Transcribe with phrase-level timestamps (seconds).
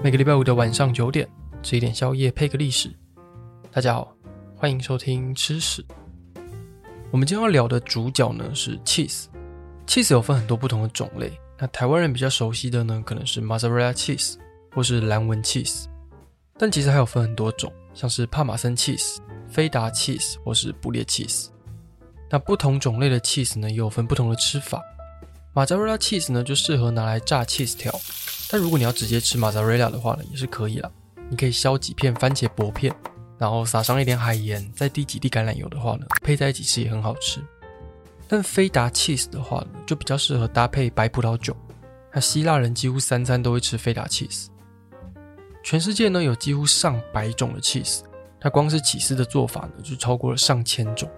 [0.00, 1.28] 每个礼拜五的晚上九点，
[1.60, 2.88] 吃一点宵夜配个历史。
[3.72, 4.14] 大家好，
[4.54, 5.84] 欢迎收听吃史。
[7.10, 9.24] 我们今天要聊的主角呢是 cheese。
[9.88, 14.36] cheese 有分很多不同的种类，那台湾人比较熟悉的呢可能是 mozzarella cheese
[14.72, 15.86] 或是蓝纹 cheese，
[16.56, 19.16] 但其实还有分很多种，像是帕玛森 cheese、
[19.48, 21.48] 菲达 cheese 或是布列 cheese。
[22.30, 24.80] 那不同种类的 cheese 呢也有分不同的吃法。
[25.54, 27.92] mozzarella cheese 呢就适合拿来炸 cheese 条。
[28.50, 30.90] 但如果你要直接吃马扎瑞拉的话呢，也是可以啦。
[31.28, 32.94] 你可以削几片番茄薄片，
[33.36, 37.40] 然后撒上一点海盐，再滴几滴橄榄油的话呢，配在一起吃也很好吃。
[38.26, 41.54] 但菲达 cheese 的话呢，就比较适合搭配白葡萄酒。
[42.12, 44.46] 那希腊人几乎三餐都会吃菲达 cheese。
[45.62, 48.00] 全世界呢有几乎上百种的 cheese，
[48.40, 51.10] 它光是起司的做法呢就超过了上千种。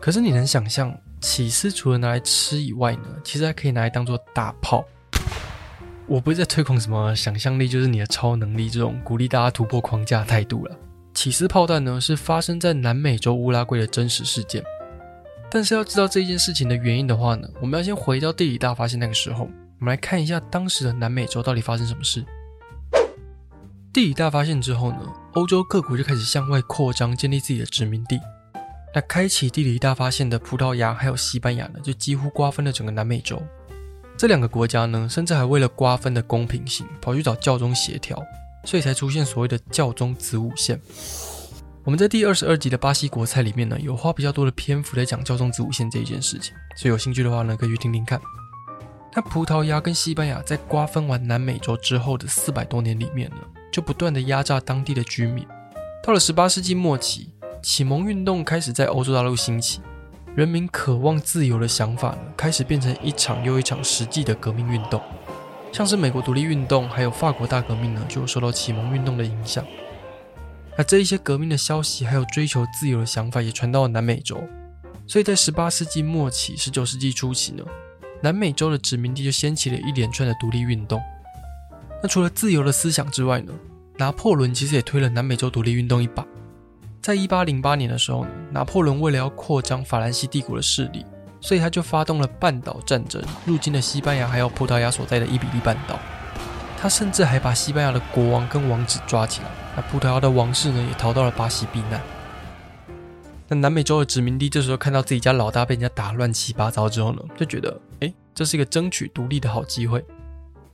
[0.00, 4.84] 可是你能想象，起司除了拿来吃以外呢，其实还可以拿来当做打炮。
[6.08, 10.74] 我不是在推广什么想象力就是你的超能力这种鼓励大家突破框架态度了。
[11.12, 14.64] 起司炮弹呢是发生在南美洲乌拉圭的真实事件，
[15.50, 19.44] 但是要知道这件事情的原因的话呢，我们要先回到地理大发现那个时候，
[19.80, 22.24] 我们来看一下当时的南美洲到底发生什么事。
[23.92, 25.00] 地理大发现之后呢，
[25.34, 28.18] 欧洲各国就开始向外扩张，建立自己的殖民地。
[28.94, 33.42] 那开启地理大发现的葡萄牙还有西班牙呢，就几乎瓜分了整个南美洲。
[34.18, 38.20] 这两个国家呢，甚至还为了瓜分的公平性，跑去找教宗协调，
[38.64, 40.80] 所以才出现所谓的教宗子午线。
[41.84, 48.20] 我们在第二十二集的巴西国菜里面呢，有花比较多的篇幅来讲教宗子午线这一件事情，所以有兴趣的话呢，可以去听听看。
[49.14, 53.36] 那葡萄牙跟西班牙在瓜分完南美洲之后的四百多年里面呢，
[53.70, 55.46] 就不断的压榨当地的居民。
[56.02, 59.80] 到了十八世纪末期，启蒙运动开始在欧洲大陆兴起。
[60.38, 65.02] 人民渴望自由的想法呢，开始变成一场又一场实际的革命运动，
[65.72, 69.64] 像是美国独立运动，还有法国大革命呢，就受到启蒙运动的影响。
[70.76, 74.40] 那这一些革命的消息，还有追求自由的想法，也传到了南美洲。
[75.08, 77.64] 所以在十八世纪末期、十九世纪初期呢，
[78.22, 81.02] 南美洲的殖民地就掀起了一连串的独立运动。
[82.00, 83.52] 那除了自由的思想之外呢，
[83.96, 86.24] 拿破仑其实也推了南美洲独立运动一把。
[87.08, 91.06] 在一八零八年的时候，拿破仑为了要扩张法兰西帝国的势力，
[91.40, 95.98] 所以他就发动了半岛战争，入侵了西班牙还有葡萄牙所在的伊比利半岛。
[96.76, 101.98] 他甚至还把西班牙的国王跟王子抓起来，那葡萄牙的王室呢也逃到了巴西避难。
[103.48, 110.04] 那南美洲的殖民地这时候看到自己家老大被人家打乱七八糟之后呢，就觉得诶，这是一个争取独立的好机会。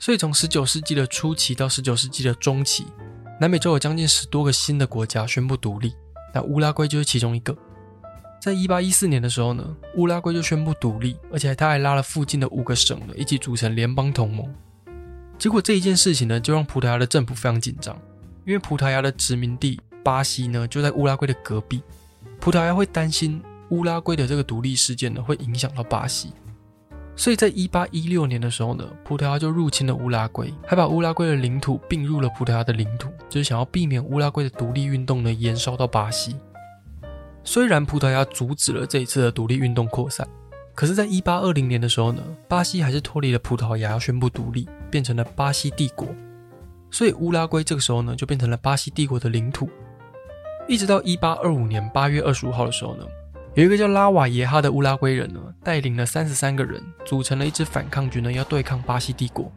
[0.01, 2.89] 所以从十九世纪的初期到十九世纪的中期，
[3.41, 5.95] 南美洲有将近十多个新的国家宣布独立。
[6.35, 7.57] 那乌拉圭就是其中一个。
[8.41, 9.65] 在一八一四年的时候呢，
[9.97, 14.53] 乌拉圭就宣布独立，而且他还拉了附近的五个省呢一起组成联邦同盟。
[15.39, 17.99] 结果这一件事情呢，就让葡萄牙的政府非常紧张，
[18.45, 21.83] 因为葡萄牙的殖民地巴西呢就在乌拉圭的隔壁，
[22.39, 26.33] 葡萄牙会担心乌拉圭的这个独立事件呢会影响到巴西。
[27.17, 36.37] 所以在一八一六年的时候呢，葡萄牙就入侵了乌拉圭，还把乌拉圭的领土并入了葡萄牙的领土，就是想要避免乌拉圭的独立运动呢延烧到巴西。
[37.45, 40.27] 虽然葡萄牙阻止了这一次的独立运动扩散，
[40.75, 46.09] 可是，在一八二零年的时候呢，巴西还是脱离了葡萄牙，要宣布独立，变成了巴西帝国。
[46.91, 49.69] 所以乌拉圭这个时候呢，就变成了巴西帝国的领土。
[50.67, 53.05] 一直到一八二五年八月二十五号的时候呢。
[53.55, 59.51] 有一个叫拉瓦耶哈的乌拉圭人呢，带领了三十三个人，组成了一支反抗军呢，要对抗巴西帝国。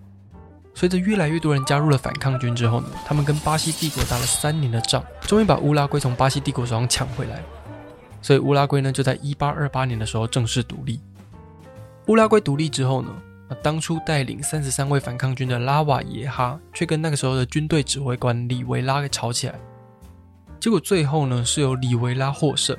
[0.75, 7.41] 随着越来越多人加入了反抗军之后呢，他们跟巴西帝国打了三年的仗，终于把乌拉圭从巴西帝国手上抢回来。
[8.21, 10.99] 所以乌拉圭呢，就在一八二八年的时候正式独立。
[12.05, 13.09] 乌拉圭独立之后呢，
[13.49, 19.55] 那当初带领三十三位反抗军的拉瓦耶哈，却跟那个时候的军队指挥官里维拉给吵起来。
[20.59, 22.77] 结果最后呢，是由里维拉获胜。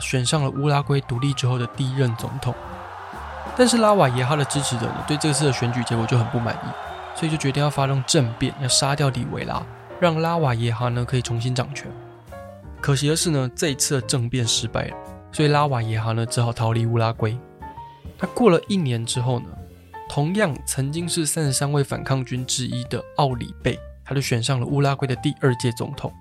[0.00, 2.54] 选上了乌拉圭独立之后的第一任总统，
[3.56, 9.62] 但是拉瓦耶哈的支持者呢，对这次的选举结果就很不满意，所以就决定要发动政变，要杀掉里维拉，
[10.00, 11.90] 让拉瓦耶哈呢可以重新掌权。
[12.80, 14.96] 可惜的是呢，这一次的政变失败了，
[15.32, 17.38] 所以拉瓦耶哈呢只好逃离乌拉圭。
[18.18, 19.46] 他过了一年之后呢，
[20.08, 26.12] 同样曾经是三十三位反抗军之一的奥里贝，他就选上了乌拉圭的第二届总统。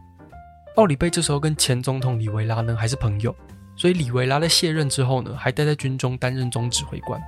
[0.78, 3.36] 奥里贝这时候跟前总统里维拉呢还是朋友。
[3.78, 7.22] 所以里维拉在卸任之后呢，还待在军中担任总指挥官。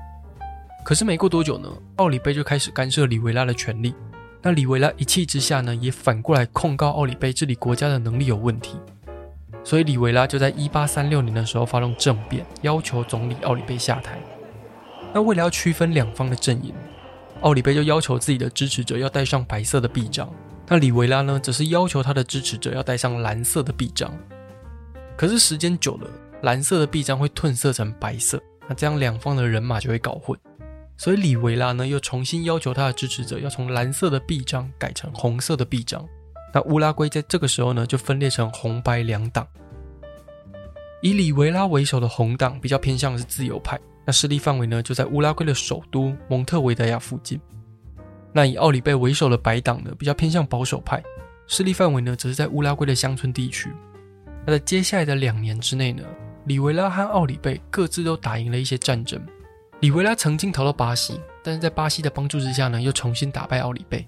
[0.83, 3.93] 可是没过多久呢，奥里贝就开始干涉里维拉的权力。
[4.41, 8.77] 那里维拉一气之下呢，也反过来控告奥里贝治理国家的能力有问题。
[9.63, 14.17] 所以里维拉就在一八三六年的时候发动政变，要求总理奥里贝下台。
[15.13, 16.73] 那为了要区分两方的阵营，
[17.41, 20.27] 奥里贝就要求自己的支持者要戴上白色的臂章，
[20.67, 24.11] 那里维拉呢，则是要求他的支持者要戴上蓝色的臂章。
[25.17, 26.09] 可是时间久了，
[26.41, 30.37] 蓝色的臂章会褪色成白色，那这样两方的人马就会搞混。
[30.97, 36.05] 所以里维拉呢，又重新要求他的支持者要从蓝色的臂章改成红色的臂章。
[36.53, 39.47] 那乌拉圭在这个时候呢，就分裂成红白两党。
[41.01, 47.39] 以里维拉为首的红党比较偏向是自由派，那势力范围呢，就在乌拉圭的首都蒙特维德亚附近。
[48.33, 51.01] 那以奥里贝为首的白党呢，比较偏向保守派，
[51.47, 53.71] 势力范围呢，则是在乌拉圭的乡村地区。
[54.45, 56.03] 那在接下来的两年之内呢，
[56.49, 59.21] 里维拉和奥里贝各自都打赢了一些战争。
[59.81, 64.07] 里维拉曾经逃到巴西，但是在巴西的帮助之下呢，又重新打败奥里贝。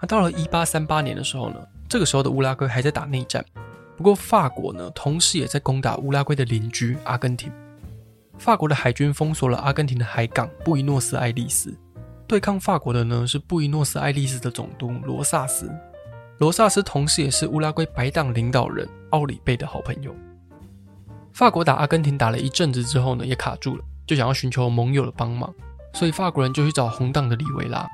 [0.00, 1.56] 那到了一八三八年的时候呢，
[1.88, 3.44] 这个时候的乌拉圭还在打内战，
[3.96, 7.52] 不过法国呢，同时也在攻打乌拉圭的邻居阿根廷。
[8.38, 11.76] 法国的海军封锁了阿根廷的海港布宜诺斯艾利斯。
[12.28, 15.68] 对抗法国的呢，是布宜诺斯艾利斯的总督罗萨斯，
[16.38, 20.14] 罗萨斯同时也是乌拉圭白党领导人奥里贝的好朋友。
[21.32, 25.54] 法国打阿根廷打了一阵子之后呢，也卡住了，就想要寻求盟友的帮忙，
[25.92, 27.86] 所以法国人就去找红党的里维拉。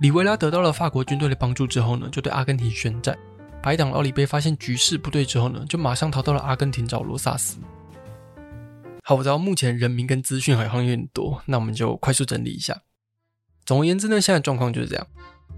[0.00, 3.18] 里维拉得到了法国军队的帮助之后呢，就对阿根廷宣战。
[3.62, 7.58] 白党奥里贝发现局势不对之后呢，就马上逃到了阿根廷找罗萨斯。
[9.02, 12.80] 好，我知道目前人名跟资讯好像有点多，那我们就快速整理一下。
[13.66, 15.06] 总而言之呢，现在状况就是这样。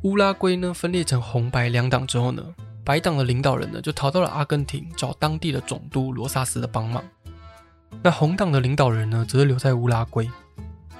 [0.02, 2.42] 乌拉圭呢分裂成红白两党之后呢，
[2.84, 7.02] 白党的领导人呢就逃到了阿根廷找当地的总督罗萨斯的帮忙。
[8.02, 10.28] 那红党的领导人呢则是留在乌拉圭。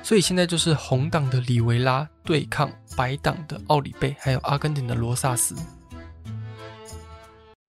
[0.02, 5.54] 所以现在就是红党的里维拉对抗白党的奥里贝，还有阿根廷的罗萨斯。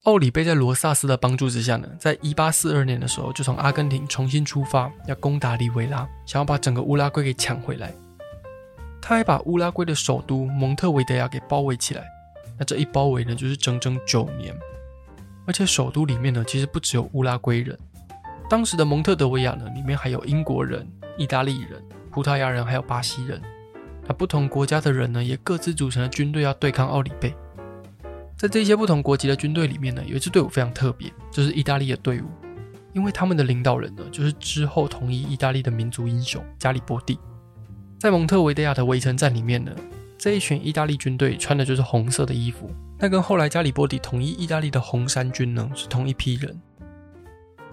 [0.03, 7.93] 奥里贝在罗萨斯的帮助之下呢，在一八四二年的时候就从阿根廷重新出发，要攻打里维拉，想要把整个乌拉圭给抢回来。
[8.99, 12.03] 他还把乌拉圭的首都蒙特维德亚给包围起来，
[12.57, 14.55] 那这一包围呢，就是整整九年。
[15.45, 17.77] 而且首都里面呢，其实不只有乌拉圭人，
[18.49, 23.41] 当时的蒙特德维亚呢，里面还有英国人、意大利人、葡萄牙人，还有巴西人。
[24.07, 27.33] 那不同国家的人呢，也各自组成了军队要对抗奥里贝。
[28.37, 32.25] 在这些不同国籍的军队里面呢，有一支队伍非常特别，就是意大利的队伍，
[32.93, 37.17] 因为他们的领导人呢，就是之后统一意大利的民族英雄加里波第。
[37.99, 39.71] 在蒙特维德亚的围城战里面呢，
[40.23, 46.57] 这一群意大利军队穿的就是红色的衣服，那跟后来加里波第统一意大利的红衫军呢是同一批人。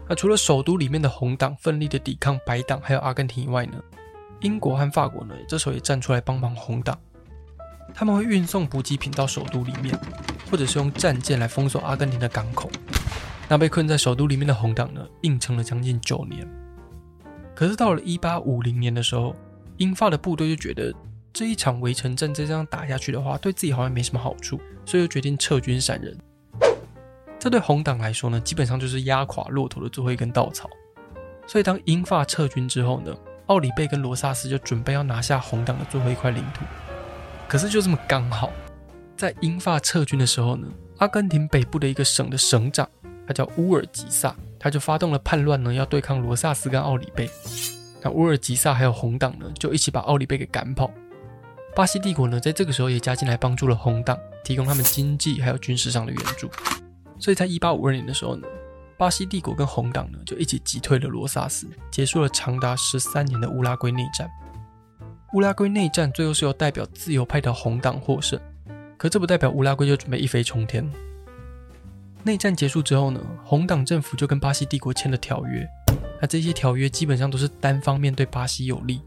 [0.09, 3.81] 那除了首都里面的红党奋力的抵抗白党还有阿根廷以外呢，
[4.41, 6.99] 英国和法国呢这时候也站出来帮忙红党，
[7.95, 9.97] 他们会运送补给品到首都里面，
[10.51, 12.69] 或者是用战舰来封锁阿根廷的港口。
[13.49, 16.45] 那被困在首都里面的红党呢，硬撑了将近九年。
[17.55, 19.37] 可是到了一八五零年的时候，
[19.77, 20.93] 英法的部队就觉得
[21.41, 26.15] 这一场围城战再这样打下去的话，对自己好像没什么好处，所以就决定撤军闪人。
[27.39, 30.69] 这对红党来说呢，基本上就是压垮骆驼的最后一根稻草。
[31.47, 33.17] 所以当英法撤军之后呢，
[33.47, 36.63] 奥里贝跟罗萨斯就准备要拿下红党的最后一块领土。
[37.49, 38.51] 可是就这么刚好，
[39.17, 42.87] 在英法撤军的时候呢，阿根廷北部的一个省的省长，
[43.27, 47.31] 他叫乌尔吉萨，他就发动了叛乱呢，要对抗罗萨斯跟奥里贝。
[48.03, 50.91] 那乌尔吉萨还有红党呢，就一起把奥里贝给赶跑。
[51.75, 56.51] 巴西帝国呢，在这个时候也加进来帮助了红党，提供他们经济还有军事上的援助。
[57.19, 58.47] 所以在一八五二年的时候呢，
[58.99, 64.29] 巴西帝国跟红党呢就一起击退了罗萨斯，结束了长达十三年的乌拉圭内战。
[65.33, 68.39] 乌拉圭内战最后是由代表自由派的红党获胜，
[68.97, 70.91] 可这不代表乌拉圭就准备一飞冲天。
[72.25, 75.67] 内战结束之后呢，红党政府就跟巴西帝国签了条约。
[76.21, 79.01] 那这些条约基本上都是单方面对巴西有利，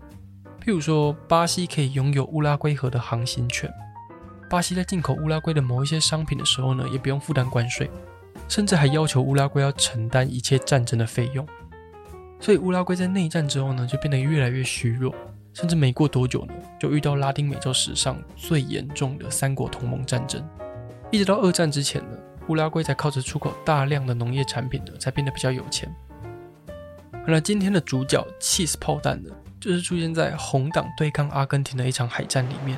[0.64, 3.70] 譬如说，巴西可以拥有乌拉圭河的航行权，
[4.50, 7.92] 巴西在进口乌拉圭的某一些商品的时候呢，也不用负担关税，
[8.48, 11.46] 甚至还要求乌拉圭要承担一切战争的费用。
[12.40, 15.14] 所以乌拉圭在内战之后呢，就变得越来越虚弱，
[15.52, 20.42] 甚至没过多久呢，就遇到拉丁美洲史上最严重的三国同盟战争。
[21.12, 22.18] 一直到二战之前呢，
[22.48, 25.94] 乌拉圭才靠着出口大量的农业产品呢，才变得比较有钱。
[27.26, 29.30] 好了今天的主角 Cheese 炮弹呢，
[29.64, 32.78] 就是出现在红党对抗阿根廷的一场海战里面。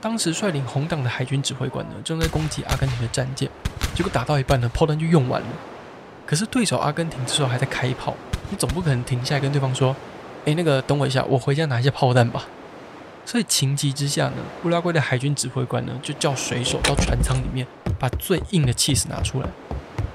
[0.00, 3.48] 当时率领红党的海军指挥官呢，正在攻击阿根廷的战舰，
[3.94, 5.46] 结果打到一半呢，炮弹就用完了。
[6.26, 8.16] 可是对手阿根廷这时候还在开炮，
[8.50, 9.94] 你总不可能停下来跟对方说
[10.44, 12.44] ：“哎，那个等我一下，我回家拿一下炮弹吧。”
[13.24, 17.64] 所以情急之下呢，乌拉圭的海军指挥官呢，就叫水手到船舱里面
[18.00, 19.48] 把最硬的 Cheese 拿出来。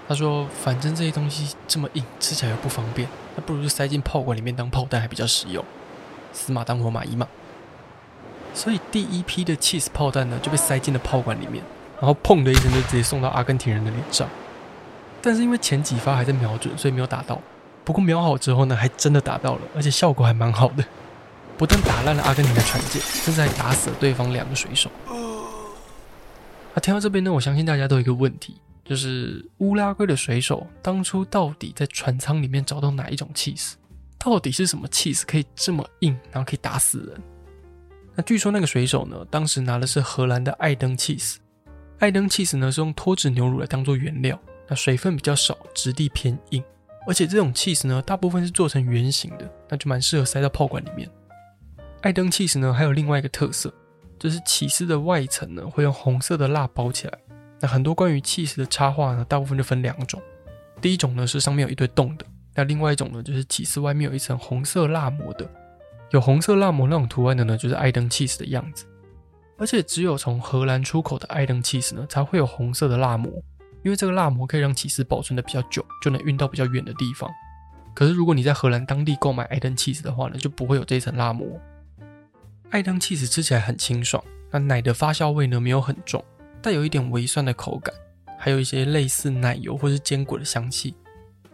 [0.10, 5.64] 他说：“反正这些东西这么硬，吃起来又不方便，那不如就塞进炮管里面当炮弹还比较实用。
[6.34, 7.26] 死马当活马医嘛。”
[8.54, 11.64] 所以第一批的 cheese 炮弹呢就被塞进了炮管里面，
[12.02, 14.28] 然后砰的一声就直接送到阿根廷人的脸上。
[15.22, 17.40] 但是因为前几发还在瞄准，所以没有打到。
[17.86, 20.84] 不过瞄好之后呢，还真的打到了，而且效果还蛮好的，
[21.58, 24.90] 不但打烂了阿根廷的船舰，甚至还打死了对方两个水手。
[26.74, 33.76] 啊，听到这边呢，我相信大家都有一个问题，就是乌拉圭的水手当初到底在船舱里面找到哪一种起司？
[34.18, 37.22] 到底是什么起司可以这么硬，然后可以打死人？
[38.16, 41.40] 那据说那个水手呢，当时拿的是荷兰的艾登起司。
[42.00, 46.64] 艾登起司呢是用脱脂牛乳来当做原料，那水分比较少，质地偏硬，
[47.08, 51.10] 而且这种起司呢，大部分是做成圆形的，那就蛮适合塞到炮管里面。
[52.02, 53.74] 艾登起司呢还有另外一个特色。
[54.20, 57.20] 就是起司的外层呢，会用红色的蜡包起来。
[57.60, 60.22] 那很多关于起司的插画呢，大部分就分两种。
[60.80, 65.50] 第一种呢是上面有一堆洞的，那另外一种呢就是起司外面有一层红色蜡膜的。
[66.12, 68.86] 有红色蜡膜那种图案的呢，就是艾登起司的样子。
[69.58, 73.32] 而且只有从荷兰出口的艾登起司呢，才会有红色的蜡膜，
[73.84, 77.28] 因为这个蜡膜可以让起司保存的比较久，就能运到比较远的地方。
[77.96, 81.60] 可是如果你在荷兰当地购买艾登起司的话呢，就不会有这层蜡膜。
[82.70, 86.24] 艾登起司吃起来很清爽，那奶的发酵味呢没有很重，
[86.62, 87.94] 带有一点微酸的口感，
[88.38, 90.96] 还有一些类似奶油或是坚果的香气，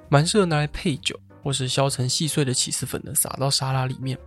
[0.09, 4.17] 蛮适合拿来配酒，或是削成细碎的起司粉呢撒到沙拉里面。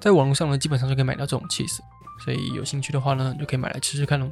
[0.00, 1.82] 在网络上呢基本上就可以买到这种起司，
[2.24, 4.30] 所以有兴趣的话呢就可以买来吃吃看喽。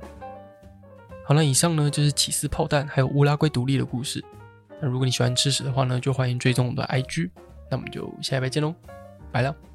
[1.25, 4.23] 好，那以上呢就是起司炮弹还有乌拉圭独立的故事。
[4.81, 7.31] 那如果你喜欢吃屎的话呢，就欢迎追踪我们的 IG。
[7.71, 8.75] 那我们就下礼拜见喽，
[9.31, 9.72] 拜了。